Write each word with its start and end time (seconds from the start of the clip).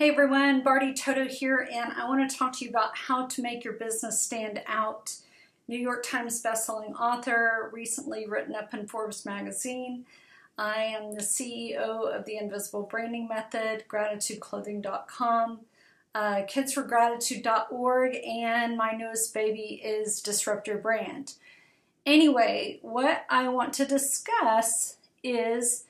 Hey 0.00 0.08
everyone, 0.08 0.62
Barty 0.62 0.94
Toto 0.94 1.26
here, 1.26 1.68
and 1.70 1.92
I 1.92 2.08
want 2.08 2.30
to 2.30 2.34
talk 2.34 2.56
to 2.56 2.64
you 2.64 2.70
about 2.70 2.96
how 2.96 3.26
to 3.26 3.42
make 3.42 3.64
your 3.64 3.74
business 3.74 4.22
stand 4.22 4.62
out. 4.66 5.14
New 5.68 5.76
York 5.76 6.06
Times 6.06 6.42
bestselling 6.42 6.98
author, 6.98 7.68
recently 7.70 8.26
written 8.26 8.54
up 8.54 8.72
in 8.72 8.86
Forbes 8.86 9.26
magazine. 9.26 10.06
I 10.56 10.84
am 10.84 11.12
the 11.12 11.20
CEO 11.20 12.16
of 12.16 12.24
the 12.24 12.38
Invisible 12.38 12.84
Branding 12.84 13.28
Method, 13.28 13.84
gratitudeclothing.com, 13.90 15.60
uh, 16.14 16.36
kidsforgratitude.org, 16.46 18.16
and 18.26 18.78
my 18.78 18.92
newest 18.92 19.34
baby 19.34 19.82
is 19.84 20.22
Disrupt 20.22 20.66
Your 20.66 20.78
Brand. 20.78 21.34
Anyway, 22.06 22.78
what 22.80 23.26
I 23.28 23.48
want 23.48 23.74
to 23.74 23.84
discuss 23.84 24.96
is 25.22 25.84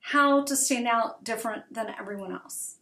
how 0.00 0.44
to 0.44 0.54
stand 0.54 0.86
out 0.86 1.24
different 1.24 1.72
than 1.72 1.94
everyone 1.98 2.32
else 2.32 2.75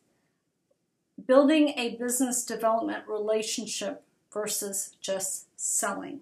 building 1.27 1.75
a 1.77 1.97
business 1.97 2.45
development 2.45 3.05
relationship 3.07 4.03
versus 4.33 4.97
just 5.01 5.47
selling. 5.59 6.21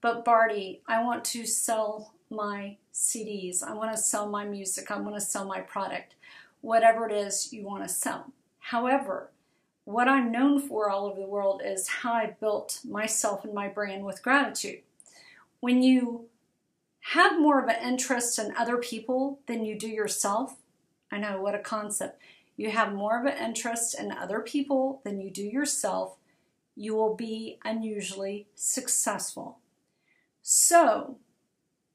But 0.00 0.24
Barty, 0.24 0.82
I 0.86 1.02
want 1.02 1.24
to 1.26 1.44
sell 1.46 2.14
my 2.30 2.76
CDs. 2.94 3.62
I 3.62 3.72
want 3.74 3.94
to 3.94 4.00
sell 4.00 4.28
my 4.28 4.44
music. 4.44 4.90
I 4.90 4.98
want 4.98 5.16
to 5.16 5.20
sell 5.20 5.44
my 5.44 5.60
product. 5.60 6.14
Whatever 6.60 7.08
it 7.08 7.12
is 7.12 7.52
you 7.52 7.64
want 7.64 7.82
to 7.82 7.88
sell. 7.88 8.32
However, 8.58 9.30
what 9.84 10.08
I'm 10.08 10.30
known 10.30 10.60
for 10.60 10.90
all 10.90 11.06
over 11.06 11.20
the 11.20 11.26
world 11.26 11.62
is 11.64 11.88
how 11.88 12.12
I 12.12 12.34
built 12.38 12.80
myself 12.84 13.44
and 13.44 13.54
my 13.54 13.68
brand 13.68 14.04
with 14.04 14.22
gratitude. 14.22 14.80
When 15.60 15.82
you 15.82 16.26
have 17.00 17.40
more 17.40 17.60
of 17.62 17.68
an 17.68 17.82
interest 17.82 18.38
in 18.38 18.54
other 18.56 18.76
people 18.76 19.40
than 19.46 19.64
you 19.64 19.78
do 19.78 19.88
yourself, 19.88 20.56
I 21.10 21.18
know 21.18 21.40
what 21.40 21.54
a 21.54 21.60
concept 21.60 22.20
you 22.58 22.72
have 22.72 22.92
more 22.92 23.20
of 23.20 23.24
an 23.24 23.38
interest 23.38 23.98
in 23.98 24.10
other 24.10 24.40
people 24.40 25.00
than 25.04 25.20
you 25.20 25.30
do 25.30 25.44
yourself, 25.44 26.16
you 26.74 26.92
will 26.94 27.14
be 27.14 27.58
unusually 27.64 28.48
successful. 28.56 29.60
So, 30.42 31.18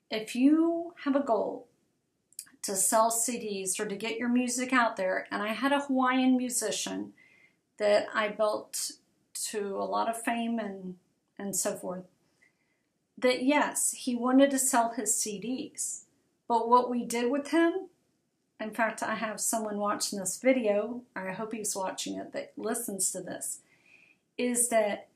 if 0.09 0.35
you 0.35 0.93
have 1.03 1.17
a 1.17 1.23
goal 1.23 1.67
to 2.61 2.77
sell 2.77 3.11
CDs 3.11 3.77
or 3.77 3.85
to 3.85 3.95
get 3.97 4.17
your 4.17 4.29
music 4.29 4.71
out 4.71 4.95
there, 4.95 5.27
and 5.29 5.43
I 5.43 5.49
had 5.49 5.73
a 5.73 5.81
Hawaiian 5.81 6.37
musician 6.37 7.11
that 7.77 8.07
I 8.13 8.29
built 8.29 8.91
to 9.49 9.75
a 9.75 9.83
lot 9.83 10.09
of 10.09 10.21
fame 10.21 10.59
and, 10.59 10.95
and 11.37 11.53
so 11.53 11.75
forth, 11.75 12.05
that 13.17 13.43
yes, 13.43 13.91
he 13.91 14.15
wanted 14.15 14.49
to 14.51 14.59
sell 14.59 14.93
his 14.95 15.11
CDs. 15.11 16.03
But 16.47 16.69
what 16.69 16.89
we 16.89 17.03
did 17.03 17.29
with 17.29 17.51
him 17.51 17.89
in 18.59 18.71
fact, 18.71 19.03
I 19.03 19.15
have 19.15 19.39
someone 19.39 19.77
watching 19.77 20.19
this 20.19 20.37
video, 20.37 21.01
I 21.15 21.31
hope 21.31 21.53
he's 21.53 21.75
watching 21.75 22.15
it, 22.17 22.31
that 22.33 22.53
listens 22.55 23.11
to 23.11 23.21
this, 23.21 23.59
is 24.37 24.69
that 24.69 25.07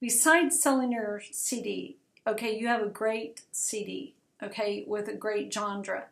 besides 0.00 0.60
selling 0.62 0.92
your 0.92 1.20
CD, 1.30 1.96
okay, 2.26 2.56
you 2.56 2.68
have 2.68 2.82
a 2.82 2.88
great 2.88 3.42
CD, 3.52 4.14
okay, 4.42 4.84
with 4.86 5.08
a 5.08 5.14
great 5.14 5.52
genre, 5.52 6.06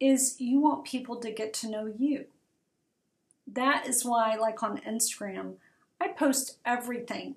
is 0.00 0.40
you 0.40 0.60
want 0.60 0.84
people 0.84 1.16
to 1.16 1.30
get 1.30 1.52
to 1.54 1.70
know 1.70 1.86
you. 1.86 2.24
That 3.46 3.86
is 3.86 4.04
why, 4.04 4.36
like 4.36 4.62
on 4.62 4.78
Instagram, 4.78 5.54
I 6.00 6.08
post 6.08 6.56
everything. 6.64 7.36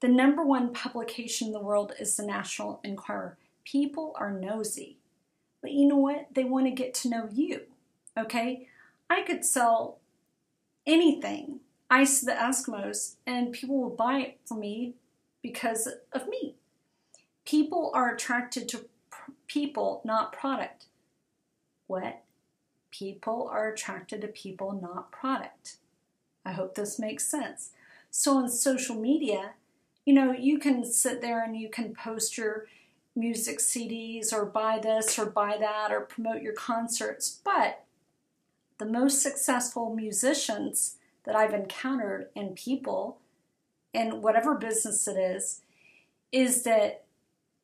The 0.00 0.08
number 0.08 0.44
one 0.44 0.72
publication 0.72 1.48
in 1.48 1.52
the 1.52 1.60
world 1.60 1.92
is 1.98 2.16
the 2.16 2.26
National 2.26 2.80
Enquirer. 2.84 3.38
People 3.64 4.14
are 4.18 4.32
nosy. 4.32 4.98
But 5.60 5.72
you 5.72 5.86
know 5.86 5.96
what? 5.96 6.26
They 6.34 6.44
want 6.44 6.66
to 6.66 6.72
get 6.72 6.92
to 6.94 7.08
know 7.08 7.28
you 7.32 7.62
okay? 8.18 8.68
I 9.08 9.22
could 9.22 9.44
sell 9.44 9.98
anything, 10.86 11.60
ice 11.90 12.20
to 12.20 12.26
the 12.26 12.32
Eskimos, 12.32 13.16
and 13.26 13.52
people 13.52 13.80
will 13.80 13.90
buy 13.90 14.18
it 14.18 14.40
from 14.44 14.60
me 14.60 14.94
because 15.42 15.88
of 16.12 16.28
me. 16.28 16.54
People 17.44 17.90
are 17.94 18.14
attracted 18.14 18.68
to 18.70 18.86
people, 19.46 20.00
not 20.04 20.32
product. 20.32 20.86
What? 21.86 22.22
People 22.90 23.48
are 23.50 23.68
attracted 23.72 24.20
to 24.20 24.28
people, 24.28 24.72
not 24.72 25.10
product. 25.10 25.76
I 26.44 26.52
hope 26.52 26.74
this 26.74 26.98
makes 26.98 27.26
sense. 27.26 27.70
So 28.10 28.36
on 28.36 28.48
social 28.48 28.96
media, 28.96 29.52
you 30.04 30.14
know, 30.14 30.32
you 30.32 30.58
can 30.58 30.84
sit 30.84 31.20
there 31.20 31.42
and 31.44 31.56
you 31.56 31.68
can 31.68 31.94
post 31.94 32.36
your 32.36 32.66
music 33.14 33.58
CDs 33.58 34.32
or 34.32 34.44
buy 34.44 34.78
this 34.82 35.18
or 35.18 35.26
buy 35.26 35.56
that 35.58 35.92
or 35.92 36.00
promote 36.00 36.42
your 36.42 36.54
concerts, 36.54 37.40
but 37.44 37.84
the 38.82 38.90
most 38.90 39.22
successful 39.22 39.94
musicians 39.94 40.96
that 41.24 41.36
I've 41.36 41.54
encountered 41.54 42.30
in 42.34 42.54
people, 42.54 43.20
in 43.94 44.20
whatever 44.22 44.56
business 44.56 45.06
it 45.06 45.16
is, 45.16 45.60
is 46.32 46.64
that 46.64 47.04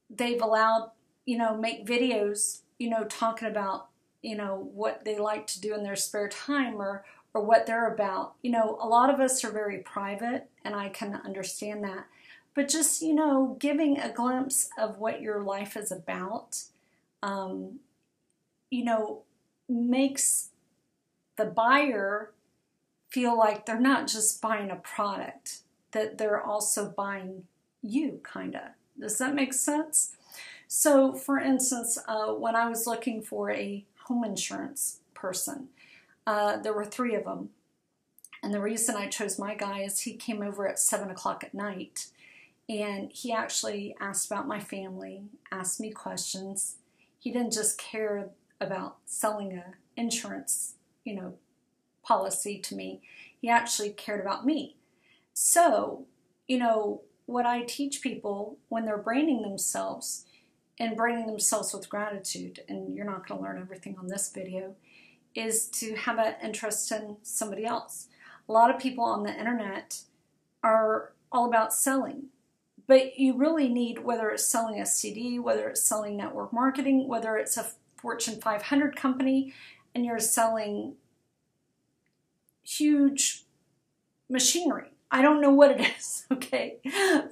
they've 0.08 0.40
allowed, 0.40 0.92
you 1.26 1.36
know, 1.36 1.56
make 1.56 1.84
videos, 1.84 2.60
you 2.78 2.88
know, 2.88 3.02
talking 3.02 3.48
about, 3.48 3.88
you 4.22 4.36
know, 4.36 4.70
what 4.72 5.04
they 5.04 5.18
like 5.18 5.48
to 5.48 5.60
do 5.60 5.74
in 5.74 5.82
their 5.82 5.96
spare 5.96 6.28
time 6.28 6.80
or 6.80 7.04
or 7.34 7.42
what 7.42 7.66
they're 7.66 7.92
about. 7.92 8.34
You 8.42 8.52
know, 8.52 8.78
a 8.80 8.86
lot 8.86 9.12
of 9.12 9.18
us 9.18 9.44
are 9.44 9.50
very 9.50 9.78
private 9.78 10.48
and 10.64 10.74
I 10.74 10.88
can 10.88 11.16
understand 11.24 11.82
that. 11.82 12.06
But 12.54 12.68
just, 12.68 13.02
you 13.02 13.14
know, 13.14 13.56
giving 13.58 13.98
a 13.98 14.12
glimpse 14.12 14.70
of 14.78 14.98
what 14.98 15.20
your 15.20 15.42
life 15.42 15.76
is 15.76 15.90
about, 15.90 16.62
um, 17.24 17.80
you 18.70 18.84
know, 18.84 19.22
makes 19.68 20.50
the 21.38 21.46
buyer 21.46 22.32
feel 23.08 23.38
like 23.38 23.64
they're 23.64 23.80
not 23.80 24.06
just 24.06 24.42
buying 24.42 24.70
a 24.70 24.76
product, 24.76 25.60
that 25.92 26.18
they're 26.18 26.42
also 26.42 26.92
buying 26.94 27.44
you, 27.80 28.20
kind 28.22 28.54
of. 28.54 28.62
Does 29.00 29.16
that 29.18 29.34
make 29.34 29.54
sense? 29.54 30.16
So, 30.66 31.14
for 31.14 31.38
instance, 31.38 31.96
uh, 32.06 32.32
when 32.32 32.54
I 32.54 32.68
was 32.68 32.86
looking 32.86 33.22
for 33.22 33.50
a 33.50 33.86
home 34.04 34.24
insurance 34.24 34.98
person, 35.14 35.68
uh, 36.26 36.58
there 36.58 36.74
were 36.74 36.84
three 36.84 37.14
of 37.14 37.24
them. 37.24 37.50
And 38.42 38.52
the 38.52 38.60
reason 38.60 38.96
I 38.96 39.06
chose 39.06 39.38
my 39.38 39.54
guy 39.54 39.80
is 39.80 40.00
he 40.00 40.14
came 40.14 40.42
over 40.42 40.68
at 40.68 40.78
7 40.78 41.10
o'clock 41.10 41.42
at 41.42 41.54
night 41.54 42.08
and 42.68 43.10
he 43.10 43.32
actually 43.32 43.96
asked 43.98 44.30
about 44.30 44.46
my 44.46 44.60
family, 44.60 45.22
asked 45.50 45.80
me 45.80 45.90
questions. 45.90 46.76
He 47.18 47.32
didn't 47.32 47.54
just 47.54 47.78
care 47.78 48.28
about 48.60 48.98
selling 49.06 49.56
a 49.56 49.64
insurance 49.96 50.74
you 51.08 51.14
know, 51.14 51.34
policy 52.02 52.58
to 52.58 52.74
me. 52.74 53.00
He 53.40 53.48
actually 53.48 53.90
cared 53.90 54.20
about 54.20 54.44
me. 54.44 54.76
So, 55.32 56.04
you 56.46 56.58
know, 56.58 57.02
what 57.26 57.46
I 57.46 57.62
teach 57.62 58.02
people 58.02 58.58
when 58.68 58.84
they're 58.84 58.98
branding 58.98 59.42
themselves 59.42 60.26
and 60.78 60.96
branding 60.96 61.26
themselves 61.26 61.72
with 61.72 61.88
gratitude, 61.88 62.60
and 62.68 62.94
you're 62.94 63.04
not 63.04 63.26
going 63.26 63.40
to 63.40 63.44
learn 63.44 63.60
everything 63.60 63.96
on 63.98 64.06
this 64.06 64.30
video, 64.32 64.74
is 65.34 65.66
to 65.68 65.94
have 65.96 66.18
an 66.18 66.34
interest 66.42 66.92
in 66.92 67.16
somebody 67.22 67.64
else. 67.64 68.08
A 68.48 68.52
lot 68.52 68.70
of 68.74 68.80
people 68.80 69.04
on 69.04 69.24
the 69.24 69.36
internet 69.36 70.02
are 70.62 71.12
all 71.30 71.46
about 71.46 71.74
selling, 71.74 72.24
but 72.86 73.18
you 73.18 73.36
really 73.36 73.68
need, 73.68 74.04
whether 74.04 74.30
it's 74.30 74.46
selling 74.46 74.80
a 74.80 74.86
CD, 74.86 75.38
whether 75.38 75.68
it's 75.68 75.82
selling 75.82 76.16
network 76.16 76.52
marketing, 76.52 77.08
whether 77.08 77.36
it's 77.36 77.56
a 77.56 77.66
Fortune 77.96 78.40
500 78.40 78.96
company, 78.96 79.52
and 79.98 80.06
you're 80.06 80.20
selling 80.20 80.94
huge 82.62 83.42
machinery. 84.30 84.92
I 85.10 85.22
don't 85.22 85.40
know 85.40 85.50
what 85.50 85.72
it 85.72 85.80
is, 85.98 86.24
okay? 86.30 86.78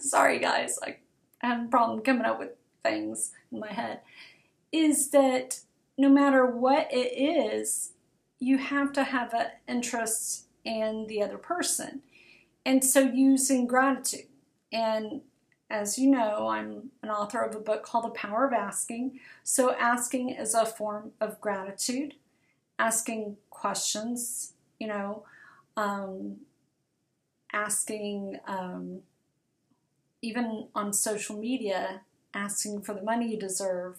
Sorry, 0.01 0.41
guys. 0.41 0.77
I 0.83 0.97
have 1.39 1.67
a 1.67 1.69
problem 1.69 2.01
coming 2.01 2.25
up 2.25 2.41
with 2.41 2.51
things 2.83 3.31
in 3.53 3.61
my 3.61 3.73
head. 3.73 4.01
Is 4.73 5.11
that 5.11 5.61
no 5.97 6.09
matter 6.09 6.45
what 6.45 6.89
it 6.91 7.17
is, 7.17 7.93
you 8.41 8.59
have 8.59 8.93
to 8.95 9.05
have 9.05 9.33
an 9.33 9.47
interest 9.69 10.47
in 10.65 11.07
the 11.07 11.23
other 11.23 11.39
person. 11.39 12.03
And 12.65 12.85
so 12.85 12.99
using 12.99 13.69
gratitude. 13.69 14.27
And 14.73 15.21
as 15.71 15.99
you 15.99 16.11
know, 16.11 16.49
I'm 16.49 16.91
an 17.05 17.11
author 17.11 17.41
of 17.43 17.55
a 17.55 17.61
book 17.61 17.85
called 17.85 18.07
The 18.07 18.11
Power 18.11 18.45
of 18.45 18.53
Asking. 18.53 19.21
So 19.45 19.73
asking 19.77 20.31
is 20.31 20.53
a 20.55 20.67
form 20.67 21.13
of 21.21 21.41
gratitude 21.41 22.15
asking 22.79 23.37
questions, 23.51 24.53
you 24.79 24.87
know, 24.87 25.25
um, 25.77 26.37
asking, 27.53 28.39
um, 28.47 29.01
even 30.23 30.69
on 30.75 30.93
social 30.93 31.37
media, 31.37 32.03
asking 32.35 32.83
for 32.83 32.95
the 32.95 33.03
money 33.03 33.31
you 33.31 33.39
deserve, 33.39 33.99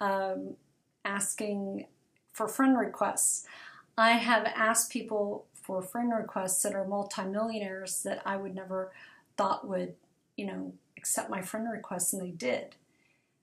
um, 0.00 0.56
asking 1.04 1.86
for 2.32 2.48
friend 2.48 2.78
requests. 2.78 3.46
I 3.96 4.12
have 4.12 4.44
asked 4.44 4.90
people 4.90 5.46
for 5.54 5.82
friend 5.82 6.12
requests 6.12 6.62
that 6.62 6.74
are 6.74 6.86
multimillionaires 6.86 8.02
that 8.02 8.22
I 8.24 8.36
would 8.36 8.54
never 8.54 8.92
thought 9.36 9.68
would, 9.68 9.94
you 10.36 10.46
know, 10.46 10.72
accept 10.96 11.30
my 11.30 11.42
friend 11.42 11.70
requests, 11.70 12.12
and 12.12 12.22
they 12.22 12.30
did. 12.30 12.76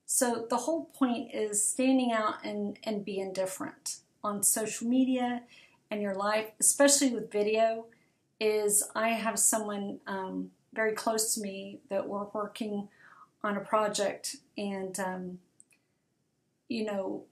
So 0.06 0.46
the 0.50 0.58
whole 0.58 0.86
point 0.86 1.34
is 1.34 1.68
standing 1.70 2.12
out 2.12 2.44
and, 2.44 2.80
and 2.84 3.04
being 3.04 3.34
different 3.34 3.98
on 4.24 4.44
social 4.44 4.88
media 4.88 5.44
and 5.90 6.02
your 6.02 6.16
life, 6.16 6.48
especially 6.60 7.10
with 7.10 7.32
video, 7.32 7.86
is 8.40 8.84
I 8.96 9.10
have 9.10 9.40
someone 9.40 10.00
um, 10.08 10.52
very 10.74 10.94
close 10.94 11.34
to 11.36 11.42
me 11.42 11.80
that 11.90 12.08
we're 12.08 12.28
working 12.34 12.90
on 13.44 13.58
a 13.58 13.62
project, 13.62 14.38
and 14.58 15.00
um, 15.00 15.40
you 16.68 16.86
know, 16.86 17.24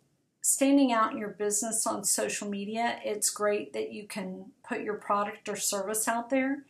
standing 0.41 0.91
out 0.91 1.11
in 1.11 1.17
your 1.17 1.29
business 1.29 1.85
on 1.85 2.03
social 2.03 2.47
media, 2.49 2.99
it's 3.03 3.29
great 3.29 3.73
that 3.73 3.91
you 3.91 4.07
can 4.07 4.45
put 4.67 4.81
your 4.81 4.93
product 4.95 5.49
or 5.49 5.55
service 5.55 6.07
out 6.07 6.29
there, 6.29 6.63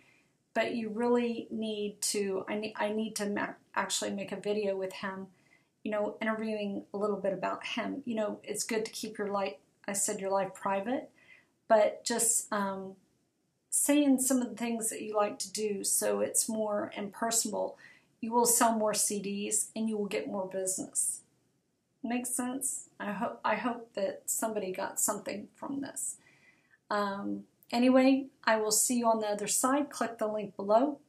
but 0.53 0.73
you 0.75 0.89
really 0.89 1.47
need 1.51 2.01
to. 2.01 2.45
I 2.47 2.55
need 2.55 2.73
I 2.77 2.89
need 2.89 3.15
to 3.17 3.29
ma- 3.29 3.55
actually 3.75 4.11
make 4.11 4.31
a 4.31 4.39
video 4.39 4.75
with 4.75 4.93
him, 4.93 5.27
you 5.83 5.91
know, 5.91 6.15
interviewing 6.21 6.83
a 6.93 6.97
little 6.97 7.17
bit 7.17 7.33
about 7.33 7.65
him. 7.65 8.01
You 8.05 8.15
know, 8.15 8.39
it's 8.43 8.63
good 8.63 8.85
to 8.85 8.91
keep 8.91 9.17
your 9.17 9.27
life. 9.27 9.53
I 9.87 9.93
said 9.93 10.19
your 10.19 10.31
life 10.31 10.53
private, 10.53 11.09
but 11.67 12.03
just 12.03 12.51
um, 12.51 12.95
saying 13.69 14.19
some 14.21 14.41
of 14.41 14.49
the 14.49 14.55
things 14.55 14.89
that 14.89 15.01
you 15.01 15.15
like 15.15 15.37
to 15.39 15.51
do 15.51 15.83
so 15.83 16.21
it's 16.21 16.47
more 16.49 16.91
impersonal. 16.95 17.77
You 18.21 18.31
will 18.31 18.45
sell 18.45 18.73
more 18.73 18.93
CDs 18.93 19.67
and 19.75 19.89
you 19.89 19.97
will 19.97 20.07
get 20.07 20.27
more 20.27 20.47
business. 20.47 21.21
Makes 22.03 22.29
sense? 22.29 22.89
I 22.99 23.11
hope 23.11 23.39
I 23.43 23.55
hope 23.55 23.93
that 23.95 24.23
somebody 24.25 24.71
got 24.71 24.99
something 24.99 25.47
from 25.55 25.81
this. 25.81 26.17
Um, 26.89 27.43
anyway, 27.71 28.27
I 28.43 28.57
will 28.57 28.71
see 28.71 28.99
you 28.99 29.07
on 29.07 29.19
the 29.19 29.27
other 29.27 29.47
side. 29.47 29.89
Click 29.89 30.17
the 30.19 30.27
link 30.27 30.55
below. 30.55 30.99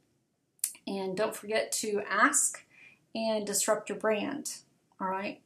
And 0.86 1.16
don't 1.16 1.34
forget 1.34 1.72
to 1.72 2.02
ask 2.08 2.64
and 3.14 3.46
disrupt 3.46 3.88
your 3.88 3.98
brand. 3.98 4.56
All 5.00 5.08
right. 5.08 5.40